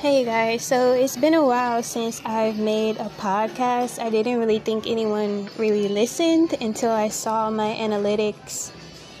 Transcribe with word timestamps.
Hey 0.00 0.24
guys, 0.24 0.64
so 0.64 0.94
it's 0.94 1.18
been 1.18 1.34
a 1.34 1.44
while 1.44 1.82
since 1.82 2.22
I've 2.24 2.58
made 2.58 2.96
a 2.96 3.10
podcast. 3.18 3.98
I 3.98 4.08
didn't 4.08 4.38
really 4.38 4.58
think 4.58 4.86
anyone 4.86 5.50
really 5.58 5.88
listened 5.88 6.54
until 6.58 6.90
I 6.90 7.08
saw 7.08 7.50
my 7.50 7.74
analytics 7.74 8.72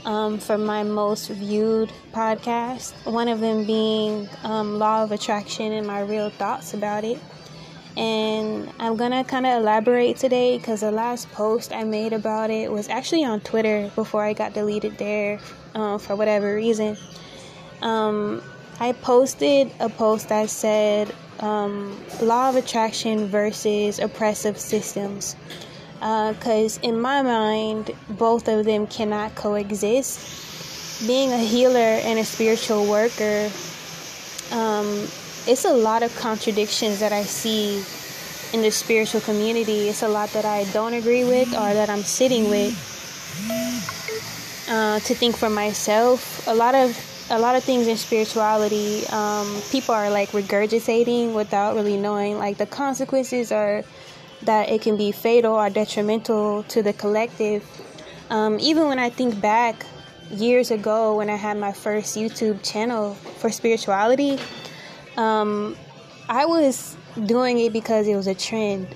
um, 0.06 0.38
for 0.38 0.56
my 0.56 0.82
most 0.82 1.28
viewed 1.28 1.92
podcast. 2.14 2.94
One 3.04 3.28
of 3.28 3.40
them 3.40 3.66
being 3.66 4.26
um, 4.42 4.78
Law 4.78 5.02
of 5.02 5.12
Attraction 5.12 5.70
and 5.72 5.86
my 5.86 6.00
real 6.00 6.30
thoughts 6.30 6.72
about 6.72 7.04
it. 7.04 7.18
And 7.98 8.72
I'm 8.78 8.96
gonna 8.96 9.22
kind 9.22 9.44
of 9.44 9.60
elaborate 9.60 10.16
today 10.16 10.56
because 10.56 10.80
the 10.80 10.90
last 10.90 11.30
post 11.32 11.74
I 11.74 11.84
made 11.84 12.14
about 12.14 12.48
it 12.48 12.72
was 12.72 12.88
actually 12.88 13.24
on 13.24 13.40
Twitter 13.40 13.90
before 13.94 14.24
I 14.24 14.32
got 14.32 14.54
deleted 14.54 14.96
there 14.96 15.40
uh, 15.74 15.98
for 15.98 16.16
whatever 16.16 16.54
reason. 16.54 16.96
Um, 17.82 18.40
I 18.82 18.92
posted 18.92 19.70
a 19.78 19.90
post 19.90 20.30
that 20.30 20.48
said 20.48 21.14
um, 21.40 22.02
law 22.22 22.48
of 22.48 22.56
attraction 22.56 23.26
versus 23.26 23.98
oppressive 23.98 24.58
systems. 24.58 25.36
Because 25.98 26.78
uh, 26.78 26.82
in 26.82 26.98
my 26.98 27.20
mind, 27.20 27.90
both 28.08 28.48
of 28.48 28.64
them 28.64 28.86
cannot 28.86 29.34
coexist. 29.34 31.06
Being 31.06 31.30
a 31.30 31.38
healer 31.38 32.00
and 32.08 32.18
a 32.18 32.24
spiritual 32.24 32.86
worker, 32.88 33.50
um, 34.50 35.06
it's 35.46 35.66
a 35.66 35.72
lot 35.74 36.02
of 36.02 36.16
contradictions 36.16 37.00
that 37.00 37.12
I 37.12 37.24
see 37.24 37.84
in 38.54 38.62
the 38.62 38.70
spiritual 38.70 39.20
community. 39.20 39.90
It's 39.90 40.02
a 40.02 40.08
lot 40.08 40.30
that 40.30 40.46
I 40.46 40.64
don't 40.72 40.94
agree 40.94 41.24
with 41.24 41.48
or 41.48 41.74
that 41.74 41.90
I'm 41.90 42.02
sitting 42.02 42.48
with. 42.48 42.72
Uh, 44.70 45.00
to 45.00 45.14
think 45.14 45.36
for 45.36 45.50
myself, 45.50 46.46
a 46.46 46.54
lot 46.54 46.74
of 46.74 46.96
a 47.30 47.38
lot 47.38 47.54
of 47.54 47.62
things 47.62 47.86
in 47.86 47.96
spirituality, 47.96 49.06
um, 49.06 49.60
people 49.70 49.94
are 49.94 50.10
like 50.10 50.30
regurgitating 50.30 51.32
without 51.32 51.76
really 51.76 51.96
knowing 51.96 52.38
like 52.38 52.58
the 52.58 52.66
consequences 52.66 53.52
are 53.52 53.84
that 54.42 54.68
it 54.68 54.82
can 54.82 54.96
be 54.96 55.12
fatal 55.12 55.54
or 55.54 55.70
detrimental 55.70 56.64
to 56.64 56.82
the 56.82 56.92
collective. 56.92 57.64
Um, 58.30 58.58
even 58.60 58.88
when 58.88 58.98
I 58.98 59.10
think 59.10 59.40
back 59.40 59.86
years 60.30 60.70
ago 60.70 61.16
when 61.16 61.30
I 61.30 61.36
had 61.36 61.56
my 61.56 61.72
first 61.72 62.16
YouTube 62.16 62.62
channel 62.68 63.14
for 63.14 63.50
spirituality, 63.50 64.38
um, 65.16 65.76
I 66.28 66.46
was 66.46 66.96
doing 67.26 67.58
it 67.58 67.72
because 67.72 68.08
it 68.08 68.16
was 68.16 68.26
a 68.26 68.34
trend 68.34 68.88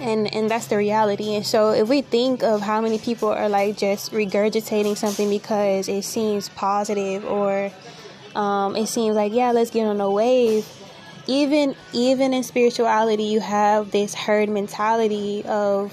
and 0.00 0.32
and 0.34 0.50
that's 0.50 0.66
the 0.66 0.76
reality. 0.76 1.34
And 1.34 1.46
so 1.46 1.70
if 1.70 1.88
we 1.88 2.02
think 2.02 2.42
of 2.42 2.60
how 2.60 2.80
many 2.80 2.98
people 2.98 3.28
are 3.28 3.48
like 3.48 3.76
just 3.76 4.12
regurgitating 4.12 4.96
something 4.96 5.28
because 5.28 5.88
it 5.88 6.02
seems 6.02 6.48
positive 6.50 7.24
or 7.24 7.70
um, 8.34 8.76
it 8.76 8.86
seems 8.86 9.16
like 9.16 9.32
yeah 9.32 9.50
let's 9.52 9.70
get 9.70 9.86
on 9.86 10.00
a 10.00 10.10
wave 10.10 10.66
even 11.26 11.74
even 11.92 12.32
in 12.32 12.42
spirituality 12.42 13.24
you 13.24 13.40
have 13.40 13.90
this 13.90 14.14
herd 14.14 14.48
mentality 14.48 15.44
of 15.44 15.92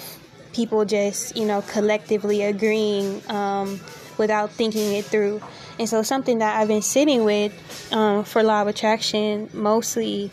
people 0.53 0.85
just 0.85 1.35
you 1.35 1.45
know 1.45 1.61
collectively 1.61 2.43
agreeing 2.43 3.21
um, 3.29 3.79
without 4.17 4.51
thinking 4.51 4.93
it 4.93 5.05
through. 5.05 5.41
And 5.77 5.89
so 5.89 6.03
something 6.03 6.39
that 6.39 6.57
i've 6.59 6.69
been 6.69 6.81
sitting 6.81 7.25
with 7.25 7.53
um, 7.91 8.23
for 8.23 8.43
law 8.43 8.61
of 8.61 8.67
attraction 8.67 9.49
mostly 9.53 10.31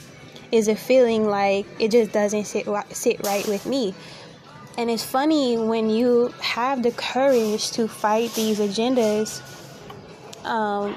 is 0.53 0.69
a 0.69 0.77
feeling 0.77 1.27
like 1.27 1.67
it 1.81 1.91
just 1.91 2.13
doesn't 2.13 2.45
sit 2.45 2.67
sit 2.91 3.21
right 3.25 3.47
with 3.49 3.67
me. 3.67 3.95
And 4.79 4.91
it's 4.91 5.05
funny 5.05 5.59
when 5.59 5.91
you 5.91 6.29
have 6.41 6.83
the 6.83 6.93
courage 6.93 7.73
to 7.73 7.89
fight 7.89 8.33
these 8.35 8.59
agendas. 8.59 9.43
Um, 10.45 10.97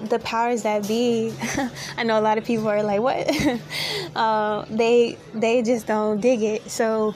the 0.00 0.18
powers 0.18 0.62
that 0.62 0.86
be, 0.86 1.32
I 1.96 2.02
know 2.02 2.18
a 2.18 2.20
lot 2.20 2.36
of 2.36 2.44
people 2.44 2.68
are 2.68 2.82
like, 2.82 3.00
"What?" 3.00 3.30
uh, 4.16 4.64
they 4.68 5.16
they 5.32 5.62
just 5.62 5.86
don't 5.86 6.20
dig 6.20 6.42
it. 6.42 6.70
So, 6.70 7.14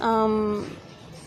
um, 0.00 0.76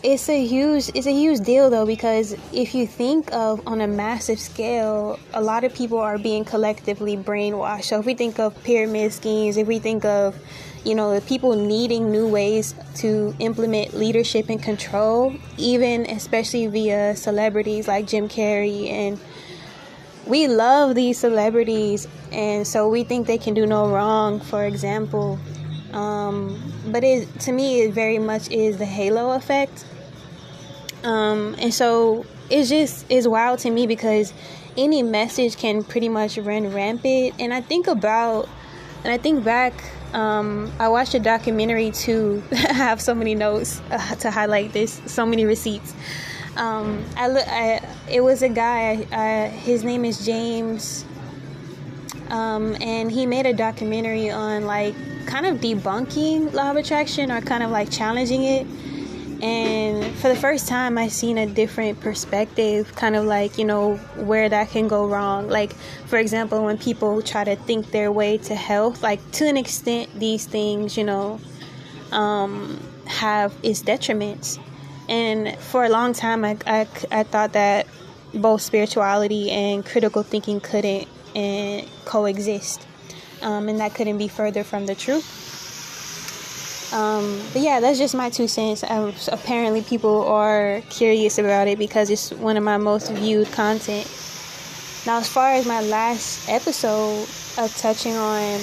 it's 0.06 0.28
a 0.28 0.46
huge 0.46 0.88
it's 0.94 1.08
a 1.08 1.12
huge 1.12 1.40
deal 1.40 1.68
though 1.68 1.84
because 1.84 2.36
if 2.52 2.76
you 2.76 2.86
think 2.86 3.32
of 3.32 3.60
on 3.66 3.80
a 3.80 3.88
massive 3.88 4.38
scale 4.38 5.18
a 5.34 5.42
lot 5.42 5.64
of 5.64 5.74
people 5.74 5.98
are 5.98 6.16
being 6.16 6.44
collectively 6.44 7.16
brainwashed. 7.16 7.86
So 7.86 7.98
if 7.98 8.06
we 8.06 8.14
think 8.14 8.38
of 8.38 8.54
pyramid 8.62 9.12
schemes 9.12 9.56
if 9.56 9.66
we 9.66 9.80
think 9.80 10.04
of 10.04 10.36
you 10.84 10.94
know 10.94 11.18
people 11.22 11.56
needing 11.56 12.12
new 12.12 12.28
ways 12.28 12.72
to 12.94 13.34
implement 13.40 13.94
leadership 13.94 14.48
and 14.48 14.62
control 14.62 15.34
even 15.58 16.06
especially 16.06 16.68
via 16.68 17.16
celebrities 17.16 17.88
like 17.88 18.06
jim 18.06 18.28
carrey 18.28 18.88
and 18.88 19.18
we 20.24 20.46
love 20.46 20.94
these 20.94 21.18
celebrities 21.18 22.06
and 22.30 22.64
so 22.64 22.88
we 22.88 23.02
think 23.02 23.26
they 23.26 23.38
can 23.38 23.54
do 23.54 23.66
no 23.66 23.88
wrong 23.88 24.38
for 24.38 24.64
example. 24.64 25.36
Um, 25.92 26.72
but 26.86 27.02
it 27.02 27.40
to 27.40 27.52
me 27.52 27.82
it 27.82 27.94
very 27.94 28.18
much 28.18 28.50
is 28.50 28.76
the 28.76 28.84
halo 28.84 29.32
effect 29.32 29.84
um, 31.06 31.54
and 31.58 31.72
so 31.72 32.26
it's 32.50 32.68
just 32.68 33.06
it's 33.08 33.26
wild 33.26 33.58
to 33.60 33.70
me 33.70 33.86
because 33.86 34.32
any 34.76 35.02
message 35.02 35.56
can 35.56 35.82
pretty 35.82 36.08
much 36.08 36.36
run 36.38 36.72
rampant. 36.72 37.34
And 37.38 37.54
i 37.54 37.60
think 37.60 37.86
about 37.86 38.48
and 39.04 39.12
i 39.12 39.16
think 39.18 39.44
back 39.44 39.72
um, 40.12 40.70
i 40.78 40.88
watched 40.88 41.14
a 41.14 41.20
documentary 41.20 41.90
too 41.90 42.42
i 42.52 42.56
have 42.72 43.00
so 43.00 43.14
many 43.14 43.34
notes 43.34 43.80
uh, 43.90 44.14
to 44.16 44.30
highlight 44.30 44.72
this 44.72 45.00
so 45.06 45.24
many 45.24 45.44
receipts. 45.44 45.94
Um, 46.56 47.04
I, 47.18 47.28
I, 47.28 47.88
it 48.10 48.22
was 48.22 48.42
a 48.42 48.48
guy 48.48 49.06
uh, 49.12 49.50
his 49.50 49.84
name 49.84 50.04
is 50.04 50.24
james 50.24 51.04
um, 52.30 52.76
and 52.80 53.10
he 53.10 53.26
made 53.26 53.46
a 53.46 53.52
documentary 53.52 54.30
on 54.30 54.64
like 54.64 54.94
kind 55.26 55.46
of 55.46 55.58
debunking 55.58 56.52
law 56.52 56.70
of 56.70 56.76
attraction 56.76 57.30
or 57.30 57.40
kind 57.40 57.62
of 57.62 57.70
like 57.70 57.90
challenging 57.90 58.44
it. 58.44 58.66
And 59.42 59.75
for 60.16 60.28
the 60.28 60.36
first 60.36 60.66
time 60.66 60.96
i 60.96 61.08
seen 61.08 61.36
a 61.36 61.46
different 61.46 62.00
perspective 62.00 62.94
kind 62.94 63.14
of 63.14 63.24
like 63.24 63.58
you 63.58 63.64
know 63.64 63.96
where 64.16 64.48
that 64.48 64.70
can 64.70 64.88
go 64.88 65.06
wrong. 65.06 65.48
Like 65.48 65.74
for 66.06 66.18
example 66.18 66.64
when 66.64 66.78
people 66.78 67.22
try 67.22 67.44
to 67.44 67.56
think 67.56 67.90
their 67.90 68.10
way 68.10 68.38
to 68.38 68.54
health 68.54 69.02
like 69.02 69.20
to 69.32 69.46
an 69.46 69.56
extent 69.56 70.08
these 70.18 70.46
things 70.46 70.96
you 70.96 71.04
know 71.04 71.40
um, 72.12 72.80
have 73.06 73.54
its 73.62 73.82
detriments. 73.82 74.58
And 75.08 75.56
for 75.58 75.84
a 75.84 75.88
long 75.88 76.12
time 76.12 76.44
I, 76.44 76.56
I, 76.66 76.88
I 77.10 77.22
thought 77.22 77.52
that 77.52 77.86
both 78.34 78.62
spirituality 78.62 79.50
and 79.50 79.84
critical 79.84 80.22
thinking 80.22 80.60
couldn't 80.60 81.08
and 81.34 81.82
eh, 81.82 81.88
coexist 82.04 82.86
um, 83.42 83.68
and 83.68 83.80
that 83.80 83.94
couldn't 83.94 84.18
be 84.18 84.28
further 84.28 84.64
from 84.64 84.86
the 84.86 84.94
truth 84.94 85.55
um, 86.92 87.40
but 87.52 87.62
yeah, 87.62 87.80
that's 87.80 87.98
just 87.98 88.14
my 88.14 88.30
two 88.30 88.46
cents. 88.46 88.84
Um, 88.88 89.12
apparently, 89.32 89.82
people 89.82 90.22
are 90.24 90.82
curious 90.88 91.38
about 91.38 91.66
it 91.66 91.78
because 91.78 92.10
it's 92.10 92.30
one 92.30 92.56
of 92.56 92.62
my 92.62 92.76
most 92.76 93.10
viewed 93.12 93.50
content. 93.52 94.06
Now, 95.04 95.18
as 95.18 95.28
far 95.28 95.52
as 95.52 95.66
my 95.66 95.80
last 95.82 96.48
episode 96.48 97.22
of 97.58 97.76
touching 97.76 98.14
on 98.14 98.60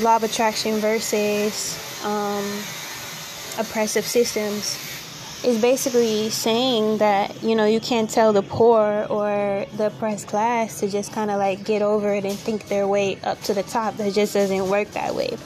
law 0.00 0.16
of 0.16 0.24
attraction 0.24 0.78
versus 0.78 1.78
um, 2.04 2.44
oppressive 3.58 4.04
systems, 4.04 4.78
is 5.44 5.60
basically 5.60 6.30
saying 6.30 6.98
that 6.98 7.42
you 7.42 7.54
know 7.54 7.66
you 7.66 7.80
can't 7.80 8.10
tell 8.10 8.32
the 8.32 8.42
poor 8.42 9.06
or 9.08 9.66
the 9.76 9.86
oppressed 9.86 10.26
class 10.26 10.80
to 10.80 10.88
just 10.88 11.12
kind 11.12 11.30
of 11.30 11.38
like 11.38 11.64
get 11.64 11.82
over 11.82 12.12
it 12.14 12.24
and 12.24 12.38
think 12.38 12.66
their 12.68 12.86
way 12.86 13.18
up 13.22 13.40
to 13.42 13.54
the 13.54 13.62
top. 13.62 13.96
That 13.96 14.12
just 14.12 14.34
doesn't 14.34 14.68
work 14.68 14.88
that 14.92 15.14
way 15.14 15.36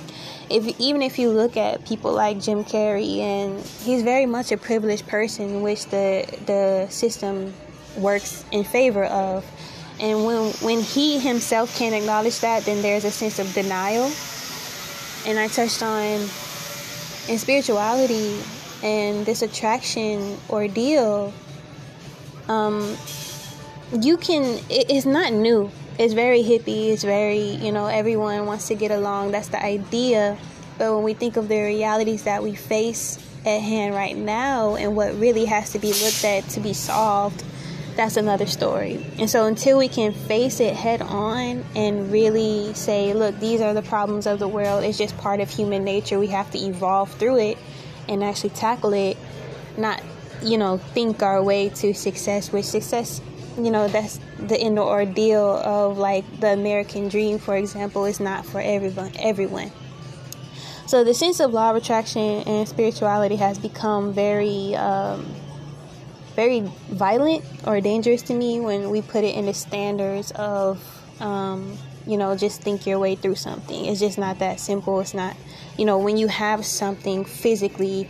if 0.50 0.78
even 0.80 1.02
if 1.02 1.18
you 1.18 1.30
look 1.30 1.56
at 1.56 1.84
people 1.86 2.12
like 2.12 2.40
Jim 2.40 2.64
Carrey, 2.64 3.18
and 3.18 3.60
he's 3.60 4.02
very 4.02 4.26
much 4.26 4.52
a 4.52 4.56
privileged 4.56 5.06
person, 5.06 5.62
which 5.62 5.86
the 5.86 6.26
the 6.46 6.86
system 6.90 7.52
works 7.96 8.44
in 8.52 8.64
favor 8.64 9.04
of. 9.04 9.44
And 9.98 10.24
when 10.24 10.52
when 10.54 10.80
he 10.80 11.18
himself 11.18 11.76
can't 11.76 11.94
acknowledge 11.94 12.40
that, 12.40 12.64
then 12.64 12.82
there's 12.82 13.04
a 13.04 13.10
sense 13.10 13.38
of 13.38 13.52
denial. 13.54 14.10
And 15.26 15.38
I 15.38 15.48
touched 15.48 15.82
on 15.82 16.28
in 17.28 17.38
spirituality 17.38 18.38
and 18.82 19.26
this 19.26 19.42
attraction 19.42 20.38
ordeal. 20.50 21.32
Um, 22.48 22.96
you 23.92 24.16
can. 24.16 24.42
It, 24.68 24.90
it's 24.90 25.06
not 25.06 25.32
new 25.32 25.70
it's 25.98 26.14
very 26.14 26.42
hippie 26.42 26.92
it's 26.92 27.04
very 27.04 27.56
you 27.56 27.72
know 27.72 27.86
everyone 27.86 28.46
wants 28.46 28.68
to 28.68 28.74
get 28.74 28.90
along. 28.90 29.32
That's 29.32 29.48
the 29.48 29.62
idea. 29.62 30.38
But 30.78 30.94
when 30.94 31.04
we 31.04 31.14
think 31.14 31.36
of 31.36 31.48
the 31.48 31.60
realities 31.60 32.24
that 32.24 32.42
we 32.42 32.54
face 32.54 33.18
at 33.46 33.60
hand 33.60 33.94
right 33.94 34.16
now 34.16 34.76
and 34.76 34.94
what 34.94 35.14
really 35.18 35.46
has 35.46 35.70
to 35.70 35.78
be 35.78 35.88
looked 35.88 36.24
at 36.24 36.46
to 36.50 36.60
be 36.60 36.72
solved 36.72 37.44
that's 37.96 38.18
another 38.18 38.46
story. 38.46 39.04
And 39.18 39.28
so 39.28 39.46
until 39.46 39.78
we 39.78 39.88
can 39.88 40.12
face 40.12 40.60
it 40.60 40.76
head 40.76 41.00
on 41.00 41.64
and 41.74 42.12
really 42.12 42.74
say 42.74 43.14
look 43.14 43.38
these 43.40 43.60
are 43.62 43.72
the 43.72 43.82
problems 43.82 44.26
of 44.26 44.38
the 44.38 44.46
world 44.46 44.84
it's 44.84 44.98
just 44.98 45.16
part 45.16 45.40
of 45.40 45.48
human 45.48 45.82
nature 45.82 46.18
we 46.18 46.26
have 46.28 46.50
to 46.50 46.58
evolve 46.58 47.10
through 47.12 47.38
it 47.38 47.58
and 48.06 48.22
actually 48.22 48.50
tackle 48.50 48.92
it 48.92 49.16
not 49.78 50.02
you 50.42 50.58
know 50.58 50.76
think 50.76 51.22
our 51.22 51.42
way 51.42 51.70
to 51.70 51.94
success 51.94 52.52
which 52.52 52.66
success 52.66 53.22
you 53.56 53.70
know 53.70 53.88
that's 53.88 54.20
the 54.38 54.58
end 54.58 54.78
ordeal 54.78 55.44
of 55.44 55.98
like 55.98 56.24
the 56.40 56.48
American 56.48 57.08
dream, 57.08 57.38
for 57.38 57.56
example, 57.56 58.04
is 58.04 58.20
not 58.20 58.44
for 58.44 58.60
everyone. 58.60 59.12
Everyone. 59.18 59.72
So 60.86 61.02
the 61.02 61.14
sense 61.14 61.40
of 61.40 61.52
law 61.52 61.70
of 61.70 61.76
attraction 61.76 62.42
and 62.46 62.68
spirituality 62.68 63.36
has 63.36 63.58
become 63.58 64.12
very, 64.12 64.76
um, 64.76 65.26
very 66.36 66.60
violent 66.90 67.44
or 67.66 67.80
dangerous 67.80 68.22
to 68.22 68.34
me 68.34 68.60
when 68.60 68.90
we 68.90 69.02
put 69.02 69.24
it 69.24 69.34
in 69.34 69.46
the 69.46 69.54
standards 69.54 70.30
of, 70.32 70.80
um, 71.20 71.76
you 72.06 72.16
know, 72.16 72.36
just 72.36 72.62
think 72.62 72.86
your 72.86 73.00
way 73.00 73.16
through 73.16 73.34
something. 73.34 73.86
It's 73.86 73.98
just 73.98 74.16
not 74.16 74.38
that 74.38 74.60
simple. 74.60 75.00
It's 75.00 75.12
not, 75.12 75.36
you 75.76 75.86
know, 75.86 75.98
when 75.98 76.16
you 76.16 76.28
have 76.28 76.64
something 76.64 77.24
physically 77.24 78.08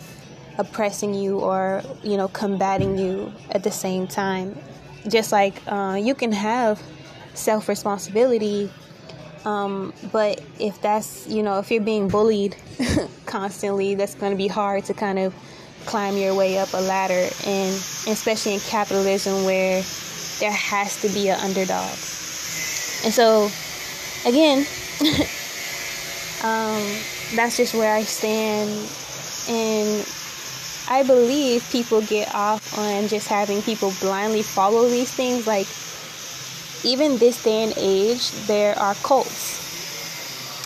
oppressing 0.59 1.15
you 1.15 1.39
or 1.39 1.83
you 2.03 2.17
know 2.17 2.29
combating 2.29 2.97
you 2.97 3.33
at 3.51 3.63
the 3.63 3.71
same 3.71 4.07
time 4.07 4.59
just 5.09 5.33
like 5.33 5.55
uh, 5.67 5.99
you 6.01 6.15
can 6.15 6.33
have 6.33 6.83
self 7.35 7.69
responsibility 7.69 8.71
um, 9.45 9.93
but 10.13 10.43
if 10.59 10.81
that's 10.81 11.27
you 11.29 11.43
know 11.43 11.59
if 11.59 11.71
you're 11.71 11.83
being 11.83 12.09
bullied 12.09 12.57
constantly 13.27 13.95
that's 13.95 14.15
going 14.15 14.33
to 14.33 14.37
be 14.37 14.49
hard 14.49 14.85
to 14.85 14.95
kind 14.95 15.19
of 15.19 15.35
climb 15.87 16.17
your 16.17 16.35
way 16.35 16.59
up 16.59 16.73
a 16.75 16.81
ladder 16.81 17.29
and 17.47 17.75
especially 18.09 18.55
in 18.55 18.61
capitalism 18.61 19.45
where 19.45 19.83
there 20.41 20.53
has 20.53 21.01
to 21.01 21.09
be 21.09 21.29
an 21.29 21.39
underdog. 21.41 21.89
And 23.05 23.15
so 23.15 23.51
again 24.27 24.67
um, 26.43 26.83
that's 27.35 27.57
just 27.57 27.75
where 27.75 27.95
i 27.95 28.03
stand 28.03 28.71
and 29.49 30.26
I 30.89 31.03
believe 31.03 31.69
people 31.71 32.01
get 32.03 32.35
off 32.35 32.79
on 32.79 33.09
just 33.09 33.27
having 33.29 33.61
people 33.63 33.93
blindly 34.01 34.43
follow 34.43 34.89
these 34.89 35.13
things. 35.13 35.47
Like, 35.47 35.67
even 36.85 37.19
this 37.19 37.43
day 37.43 37.65
and 37.65 37.75
age, 37.77 38.31
there 38.47 38.79
are 38.79 38.95
cults. 38.97 39.65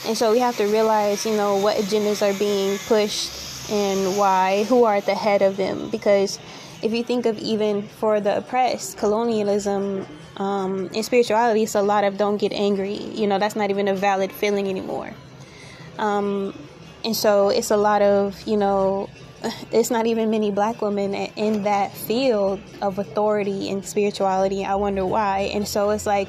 And 0.06 0.17
so 0.17 0.32
we 0.32 0.38
have 0.38 0.56
to 0.58 0.64
realize, 0.64 1.25
you 1.25 1.37
know, 1.37 1.56
what 1.56 1.76
agendas 1.76 2.20
are 2.22 2.38
being 2.38 2.78
pushed 2.87 3.70
and 3.70 4.19
why, 4.19 4.64
who 4.64 4.84
are 4.84 4.96
at 4.96 5.06
the 5.06 5.14
head 5.14 5.43
of 5.43 5.56
them. 5.56 5.88
Because 5.90 6.38
if 6.82 6.93
you 6.93 7.05
think 7.05 7.26
of 7.26 7.38
even 7.38 7.82
for 7.82 8.20
the 8.20 8.38
oppressed, 8.38 8.99
colonialism 8.99 10.06
um, 10.37 10.90
and 10.94 11.05
spirituality, 11.05 11.62
it's 11.62 11.75
a 11.75 11.82
lot 11.82 12.05
of 12.05 12.19
don't 12.19 12.38
get 12.38 12.52
angry. 12.52 12.94
You 12.96 13.26
know, 13.26 13.38
that's 13.38 13.56
not 13.56 13.70
even 13.70 13.88
a 13.88 13.94
valid 13.94 14.32
feeling 14.32 14.69
anymore. 14.69 15.12
Um, 15.99 16.55
and 17.05 17.17
so 17.17 17.49
it's 17.49 17.70
a 17.70 17.76
lot 17.76 18.02
of, 18.02 18.40
you 18.46 18.56
know, 18.56 19.08
it's 19.71 19.91
not 19.91 20.07
even 20.07 20.31
many 20.31 20.51
black 20.51 20.83
women 20.83 21.15
in 21.15 21.63
that 21.63 21.93
field 21.93 22.61
of 22.83 22.99
authority 22.99 23.71
and 23.71 23.85
spirituality. 23.85 24.65
I 24.65 24.75
wonder 24.75 25.07
why. 25.07 25.51
And 25.55 25.67
so 25.67 25.91
it's 25.91 26.07
like 26.07 26.29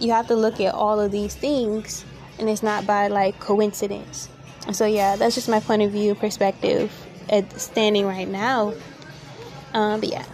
you 0.00 0.12
have 0.12 0.28
to 0.28 0.34
look 0.34 0.60
at 0.60 0.74
all 0.74 1.00
of 1.00 1.12
these 1.12 1.34
things, 1.34 2.04
and 2.38 2.48
it's 2.48 2.62
not 2.62 2.86
by 2.86 3.08
like 3.08 3.38
coincidence. 3.40 4.28
So 4.72 4.86
yeah, 4.86 5.16
that's 5.16 5.34
just 5.34 5.48
my 5.48 5.60
point 5.60 5.82
of 5.82 5.90
view, 5.90 6.14
perspective, 6.14 6.92
at 7.28 7.60
standing 7.60 8.06
right 8.06 8.28
now. 8.28 8.74
Um, 9.74 10.00
but 10.00 10.08
yeah. 10.08 10.24